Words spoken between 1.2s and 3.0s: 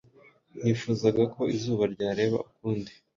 ko izuba ryareba ukundi